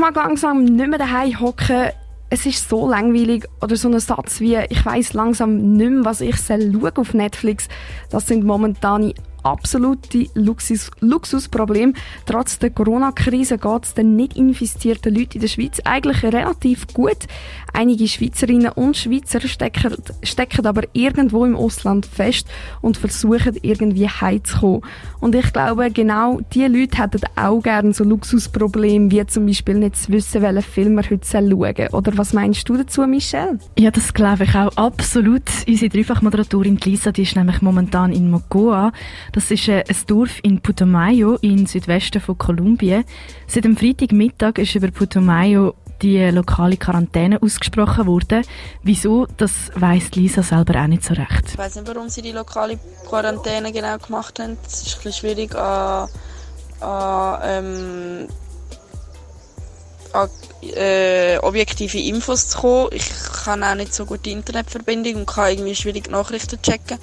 [0.00, 1.90] mag langsam nicht mehr daheim hocken.
[2.30, 3.46] Es ist so langweilig.
[3.60, 7.68] Oder so ein Satz wie, ich weiß langsam nicht mehr, was ich schaue auf Netflix.
[8.10, 11.94] Das sind momentane absolute Luxus, Luxusproblem.
[12.26, 17.18] Trotz der Corona-Krise geht es den nicht infizierten Leuten in der Schweiz eigentlich relativ gut.
[17.72, 22.48] Einige Schweizerinnen und Schweizer stecken, stecken aber irgendwo im Ausland fest
[22.80, 24.82] und versuchen irgendwie heimzukommen.
[25.20, 29.96] Und ich glaube, genau diese Leute hätten auch gerne so Luxusprobleme, wie zum Beispiel nicht
[29.96, 33.58] zu wissen, welchen Film wir heute schauen Oder was meinst du dazu, Michelle?
[33.78, 35.42] Ja, das glaube ich auch absolut.
[35.66, 38.92] Unsere Dreifachmoderatorin Lisa, die ist nämlich momentan in Mogoa.
[39.32, 43.04] Das ist äh, ein Dorf in Putumayo im Südwesten von Kolumbien.
[43.46, 48.44] Seit dem Freitagmittag ist über Putumayo die lokale Quarantäne ausgesprochen worden.
[48.82, 51.44] Wieso, das weiss Lisa selber auch nicht so recht.
[51.48, 54.56] Ich weiß nicht, warum sie die lokale Quarantäne genau gemacht haben.
[54.66, 56.08] Es ist ein bisschen schwierig an,
[56.80, 58.28] an, ähm,
[60.12, 60.28] an
[60.62, 62.88] äh, objektive Infos zu kommen.
[62.92, 63.08] Ich
[63.44, 66.98] kann auch nicht so gut die Internetverbindung und kann irgendwie schwierig Nachrichten checken.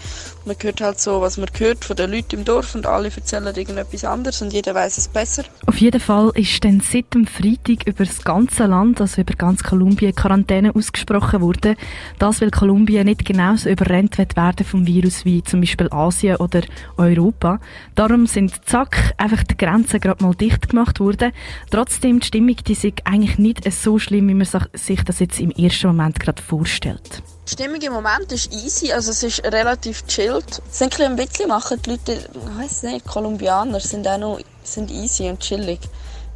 [0.45, 3.47] Man hört halt so, was man hört von den Leuten im Dorf und alle erzählen
[3.47, 5.43] irgendetwas anderes und jeder weiß es besser.
[5.65, 9.63] Auf jeden Fall ist dann seit dem Freitag über das ganze Land, also über ganz
[9.63, 11.75] Kolumbien, Quarantäne ausgesprochen worden.
[12.19, 16.61] Das, weil Kolumbien nicht genauso überrennt wird werden vom Virus wie zum Beispiel Asien oder
[16.97, 17.59] Europa.
[17.95, 21.31] Darum sind zack einfach die Grenzen gerade mal dicht gemacht worden.
[21.71, 25.51] Trotzdem die Stimmung, die sich eigentlich nicht so schlimm, wie man sich das jetzt im
[25.51, 27.21] ersten Moment gerade vorstellt.
[27.47, 30.61] Die Stimmung im Moment ist easy, also es ist relativ chillt.
[30.69, 34.91] Es sind ein bisschen machen die Leute, ich weiß nicht, Kolumbianer sind auch noch sind
[34.91, 35.79] easy und chillig.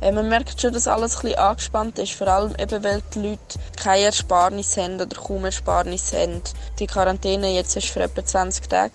[0.01, 3.19] Äh, man merkt schon, dass alles ein bisschen angespannt ist, vor allem eben, weil die
[3.19, 6.41] Leute keine Ersparnis haben oder kaum Ersparnis haben.
[6.79, 8.93] Die Quarantäne jetzt ist für etwa 20 Tage.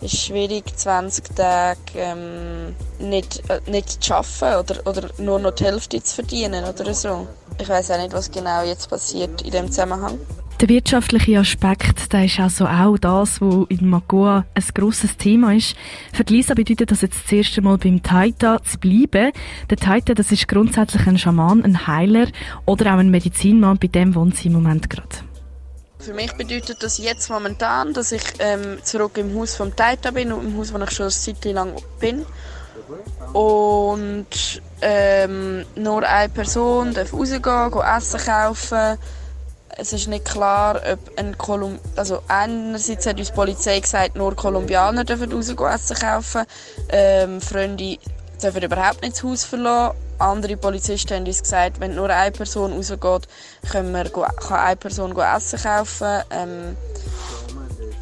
[0.00, 5.64] Ist schwierig, 20 Tage ähm, nicht, äh, nicht zu arbeiten oder, oder nur noch die
[5.64, 7.26] Hälfte zu verdienen oder so.
[7.58, 10.18] Ich weiß auch nicht, was genau jetzt passiert in dem Zusammenhang.
[10.60, 15.76] Der wirtschaftliche Aspekt, der ist also auch das, was in Magoa ein grosses Thema ist.
[16.14, 19.32] Für Lisa bedeutet das jetzt das erste Mal beim Taita zu bleiben.
[19.68, 22.28] Der Taita, das ist grundsätzlich ein Schaman, ein Heiler
[22.64, 25.16] oder auch ein Medizinmann, bei dem wohnt sie im Moment gerade.
[26.06, 30.30] Für mich bedeutet das jetzt momentan, dass ich ähm, zurück im Haus vom Taita bin,
[30.30, 32.24] im Haus, wo ich schon eine Zeit lang bin.
[33.32, 38.98] Und ähm, nur eine Person darf rausgehen, gehen Essen kaufen.
[39.76, 44.36] Es ist nicht klar, ob ein Kolum also einerseits hat uns die Polizei gesagt, nur
[44.36, 46.44] Kolumbianer dürfen rausgehen Essen kaufen.
[46.88, 47.98] Ähm, Freunde
[48.40, 50.05] dürfen überhaupt nicht das Haus verlassen.
[50.18, 53.28] Andere Polizisten haben uns gesagt, wenn nur eine Person rausgeht,
[53.70, 56.22] können wir, kann eine Person Essen kaufen.
[56.30, 56.76] Ähm,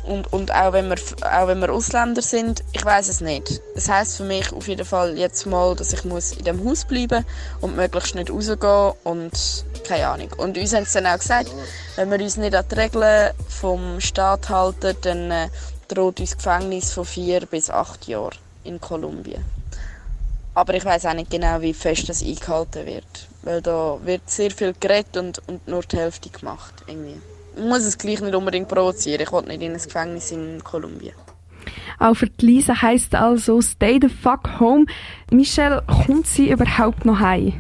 [0.06, 3.62] und, und auch, wenn wir, auch wenn wir Ausländer sind, ich weiß es nicht.
[3.75, 6.84] Das heißt für mich auf jeden Fall jetzt mal, dass ich muss in dem Haus
[6.84, 7.25] bleiben
[7.60, 10.28] und möglichst nicht rausgehen und keine Ahnung.
[10.36, 11.50] Und uns haben sie dann auch gesagt,
[11.96, 15.48] wenn wir uns nicht an die Regeln vom Staat halten, dann äh,
[15.88, 19.53] droht uns Gefängnis von vier bis acht Jahren in Kolumbien.
[20.54, 24.50] Aber ich weiß auch nicht genau, wie fest das eingehalten wird, weil da wird sehr
[24.50, 27.20] viel geredet und, und nur die Hälfte gemacht irgendwie
[27.56, 29.20] muss es gleich nicht unbedingt provozieren.
[29.20, 31.14] Ich will nicht in ein Gefängnis in Kolumbien.
[31.98, 34.87] Auch für Lisa heisst also Stay the fuck home.
[35.31, 37.54] Michelle, kommt sie überhaupt noch heim?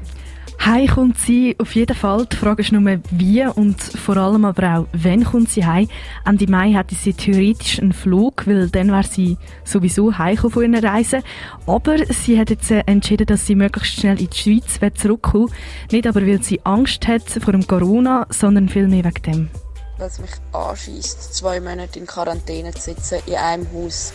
[0.60, 2.26] Heim kommt sie auf jeden Fall.
[2.26, 5.88] Die Frage ist nur, wie und vor allem aber auch, wann kommt sie heim.
[6.24, 10.82] Ende Mai hatte sie theoretisch einen Flug, weil dann wäre sie sowieso heim von ihrer
[10.82, 11.22] Reise.
[11.66, 15.52] Aber sie hat jetzt entschieden, dass sie möglichst schnell in die Schweiz zurückkommt.
[15.90, 19.50] Nicht aber, weil sie Angst hat vor dem Corona, sondern vielmehr wegen dem
[19.98, 24.12] was mich anschießt, zwei Monate in Quarantäne zu sitzen, in einem Haus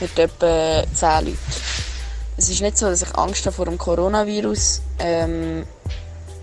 [0.00, 1.91] mit etwa zehn Leuten.
[2.36, 4.82] Es ist nicht so, dass ich Angst habe vor dem Coronavirus.
[4.98, 5.64] Ähm,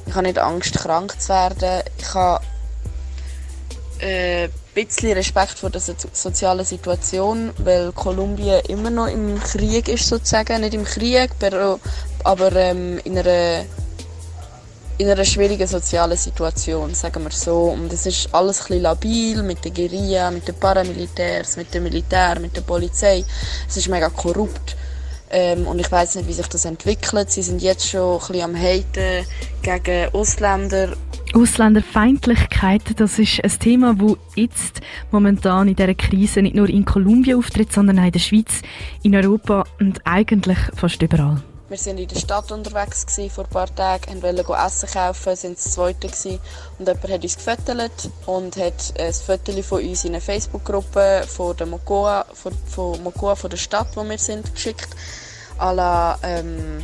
[0.06, 1.84] ich habe nicht Angst, krank zu werden.
[1.98, 2.44] Ich habe
[4.00, 9.88] äh, ein bisschen Respekt vor der so sozialen Situation, weil Kolumbien immer noch im Krieg
[9.88, 10.62] ist, sozusagen.
[10.62, 11.32] Nicht im Krieg,
[12.24, 13.66] aber ähm, in einer
[15.00, 17.70] in einer schwierigen sozialen Situation, sagen wir so.
[17.70, 21.84] Und es ist alles ein bisschen labil mit der Guerilla, mit den Paramilitärs, mit dem
[21.84, 23.24] Militär, mit der Polizei.
[23.68, 24.76] Es ist mega korrupt.
[25.32, 27.30] Ähm, und ich weiß nicht, wie sich das entwickelt.
[27.30, 29.26] Sie sind jetzt schon ein bisschen am Haten
[29.62, 30.90] gegen Ausländer.
[31.34, 34.82] Ausländerfeindlichkeit, das ist ein Thema, das jetzt
[35.12, 38.62] momentan in dieser Krise nicht nur in Kolumbien auftritt, sondern auch in der Schweiz,
[39.04, 41.44] in Europa und eigentlich fast überall.
[41.70, 45.56] Wir sind in der Stadt unterwegs gewesen, vor ein paar Tagen, wollten Essen kaufen, sind
[45.56, 46.40] das zweite gewesen,
[46.80, 51.56] und jemand hat uns gefüttert und hat ein Foto von uns in eine Facebook-Gruppe von
[51.56, 54.90] der Mokoa, von, von Mokoa, von der Stadt, wo wir sind, geschickt.
[55.60, 56.84] La, ähm,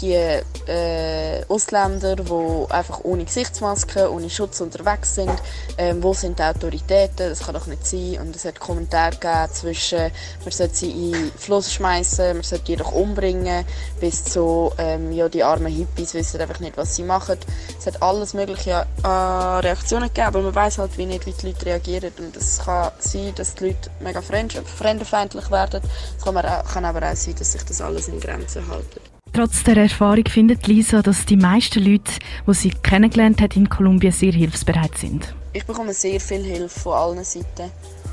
[0.00, 5.32] die äh, Ausländer, die einfach ohne Gesichtsmaske, ohne Schutz unterwegs sind.
[5.78, 7.28] Ähm, wo sind die Autoritäten?
[7.28, 8.18] Das kann doch nicht sein.
[8.20, 9.98] Und es hat Kommentare gegeben zwischen,
[10.42, 13.64] man sollte sie in den Fluss schmeißen, man sollte die doch umbringen,
[14.00, 17.38] bis zu, ähm, ja, die armen Hippies wissen einfach nicht, was sie machen.
[17.78, 21.46] Es hat alles mögliche äh, Reaktionen gegeben, aber man weiß halt wie nicht, wie die
[21.46, 22.12] Leute reagieren.
[22.18, 25.82] Und es kann sein, dass die Leute mega fremdenfeindlich werden.
[26.18, 29.15] Es kann, kann aber auch sein, dass sich das alles in Grenzen hält.
[29.36, 32.10] Trotz der Erfahrung findet Lisa, dass die meisten Leute,
[32.46, 35.34] die sie kennengelernt hat in Kolumbien, sehr hilfsbereit sind.
[35.52, 37.70] Ich bekomme sehr viel Hilfe von allen Seiten.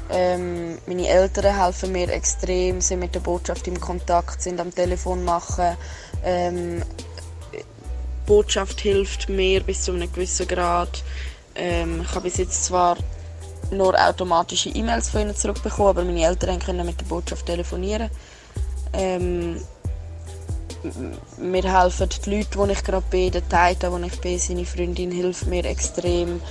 [0.09, 5.23] Ähm, meine Eltern helfen mir extrem, sind mit der Botschaft im Kontakt, sind am Telefon
[5.23, 5.77] machen.
[6.25, 6.81] Ähm,
[7.53, 7.63] die
[8.25, 11.05] Botschaft hilft mir bis zu einem gewissen Grad.
[11.55, 12.97] Ähm, ich habe bis jetzt zwar
[13.71, 18.09] nur automatische E-Mails von ihnen zurückbekommen, aber meine Eltern können mit der Botschaft telefonieren.
[18.91, 19.55] Ähm,
[21.37, 25.11] mir helfen die Leute, wo ich gerade bin, der Taita, wo ich bin, seine Freundin
[25.11, 26.41] hilft mir extrem.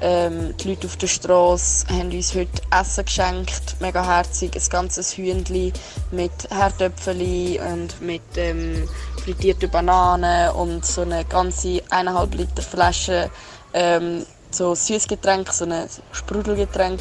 [0.00, 5.16] Ähm, die Leute auf der Straße haben uns heute Essen geschenkt, mega herzig, ein ganzes
[5.16, 5.72] Hühnchen
[6.12, 8.88] mit Herdöpfeli und mit ähm,
[9.24, 13.28] frittierten Bananen und so eine ganze eineinhalb Liter Flasche
[13.74, 17.00] ähm, so Süßgetränk, so ein Sprudelgetränk.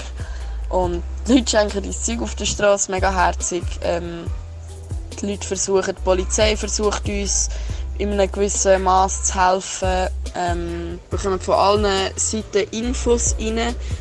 [0.69, 3.63] Und die Leute schenken uns Zeug auf der Straße, mega herzig.
[3.83, 4.25] Ähm,
[5.21, 7.49] die Leute versuchen, die Polizei versucht uns
[7.97, 10.07] in einem gewissen Maß zu helfen.
[10.35, 13.57] Ähm, wir bekommen von allen Seiten Infos rein.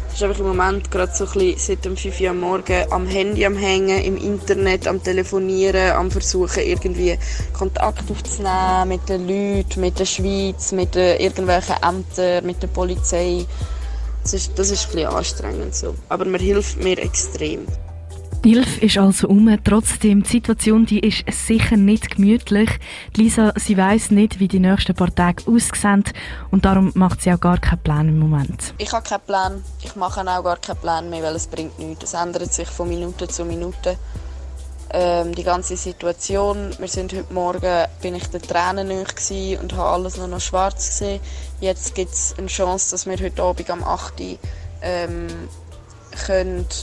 [0.06, 2.92] Das ist einfach im Moment gerade so ein bisschen seit dem 5 Uhr am Morgen
[2.92, 7.18] am Handy am Hängen, im Internet, am Telefonieren, am Versuchen irgendwie
[7.52, 13.46] Kontakt aufzunehmen mit den Leuten, mit der Schweiz, mit den irgendwelchen Ämtern, mit der Polizei.
[14.22, 15.94] Das ist, das ist ein bisschen anstrengend so.
[16.08, 17.66] Aber man hilft mir extrem.
[18.46, 19.58] Hilfe ist also um.
[19.64, 22.70] Trotzdem, die Situation die ist sicher nicht gemütlich.
[23.16, 26.04] Lisa, sie weiß nicht, wie die nächsten paar Tage aussehen
[26.52, 28.72] und darum macht sie auch gar keinen Plan im Moment.
[28.78, 29.64] Ich habe keinen Plan.
[29.82, 32.04] Ich mache auch gar keinen Plan mehr, weil es bringt nichts.
[32.04, 33.98] Es ändert sich von Minute zu Minute.
[34.90, 36.70] Ähm, die ganze Situation.
[36.78, 41.20] Wir sind heute Morgen, bin ich den Tränen und habe alles nur noch schwarz gesehen.
[41.60, 44.20] Jetzt gibt es eine Chance, dass wir heute Abend am 8.
[44.20, 44.38] Uhr
[44.82, 45.26] ähm,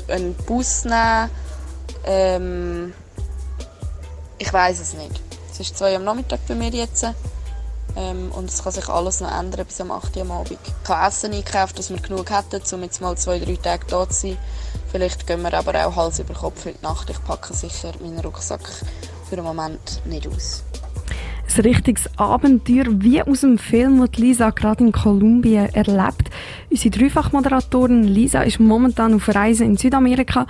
[0.09, 1.42] einen Bus nehmen können
[2.05, 2.93] ähm,
[4.37, 5.21] ich weiß es nicht.
[5.51, 7.05] Es ist zwei am Nachmittag bei mir jetzt.
[7.95, 10.15] Ähm, und es kann sich alles noch ändern bis am 8.
[10.15, 10.51] Uhr am Abend.
[10.51, 14.09] Ich habe Essen eingekauft, dass wir genug hätten, um jetzt mal zwei, drei Tage da
[14.09, 14.37] zu sein.
[14.91, 17.09] Vielleicht gehen wir aber auch Hals über Kopf heute Nacht.
[17.09, 18.67] Ich packe sicher meinen Rucksack
[19.29, 20.63] für den Moment nicht aus.
[21.55, 26.31] Ein richtiges Abenteuer wie aus dem Film, das Lisa gerade in Kolumbien erlebt.
[26.71, 30.47] Unsere Dreifachmoderatorin Lisa ist momentan auf Reise in Südamerika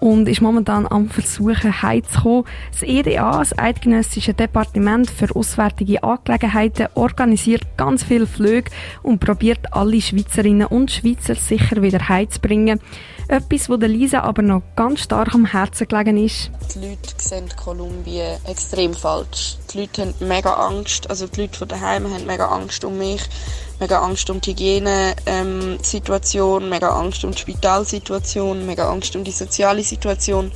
[0.00, 2.44] und ist momentan am Versuchen, heimzukommen.
[2.72, 8.70] Das EDA, das Eidgenössische Departement für Auswärtige Angelegenheiten, organisiert ganz viele Flüge
[9.02, 12.80] und probiert alle Schweizerinnen und Schweizer sicher wieder heimzubringen.
[13.28, 16.50] Etwas, was Lisa aber noch ganz stark am Herzen gelegen ist.
[16.74, 19.56] Die Leute sehen Kolumbien extrem falsch.
[19.72, 23.22] Die Leute haben mega Angst, also die Leute von daheim haben mega Angst um mich
[23.80, 29.82] mega Angst um die Hygiene-Situation, mega Angst um die Spitalsituation, mega Angst um die soziale
[29.82, 30.52] Situation.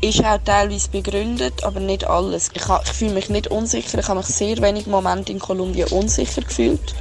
[0.00, 2.50] Ist auch teilweise begründet, aber nicht alles.
[2.54, 3.98] Ich, ich fühle mich nicht unsicher.
[3.98, 6.94] Ich habe mich sehr wenig Momente in Kolumbien unsicher gefühlt.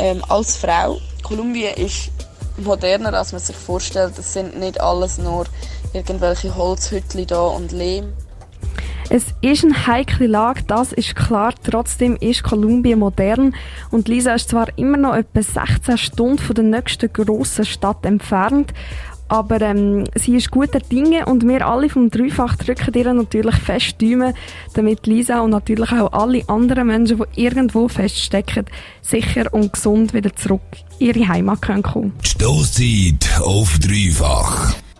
[0.00, 1.00] Ähm, als Frau.
[1.22, 2.10] Kolumbien ist
[2.56, 4.18] moderner, als man sich vorstellt.
[4.18, 5.44] Es sind nicht alles nur
[5.92, 8.12] irgendwelche Holzhütten da und Lehm.
[9.08, 11.54] Es ist eine heikle Lage, das ist klar.
[11.62, 13.54] Trotzdem ist Kolumbien modern
[13.92, 18.74] und Lisa ist zwar immer noch etwa 16 Stunden von der nächsten grossen Stadt entfernt,
[19.28, 24.00] aber ähm, sie ist guter Dinge und wir alle vom Dreifach drücken ihr natürlich fest
[24.00, 24.34] Däumen,
[24.74, 28.66] damit Lisa und natürlich auch alle anderen Menschen, die irgendwo feststecken,
[29.02, 30.62] sicher und gesund wieder zurück
[30.98, 32.12] in ihre Heimat können kommen.
[32.22, 34.74] Stoßzeit auf Dreifach.